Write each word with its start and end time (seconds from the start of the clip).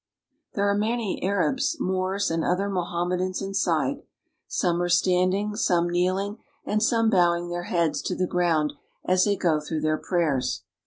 There 0.55 0.67
are 0.67 0.75
many 0.75 1.21
Arabs, 1.21 1.77
^^^1 1.79 1.85
Moors, 1.85 2.31
and 2.31 2.43
other 2.43 2.67
Mohammedans 2.69 3.39
inside. 3.39 4.01
Some 4.47 4.81
arc 4.81 4.89
stand 4.89 5.33
^^^^ 5.33 5.35
ing, 5.35 5.55
some 5.55 5.91
kneeling, 5.91 6.39
and 6.65 6.81
some 6.81 7.11
bowing 7.11 7.49
their 7.49 7.65
heads 7.65 8.01
to 8.07 8.15
the 8.15 8.25
^^^1 8.25 8.29
ground 8.29 8.73
as 9.05 9.25
they 9.25 9.35
go 9.35 9.59
through 9.59 9.81
their 9.81 9.99
prayers. 9.99 10.63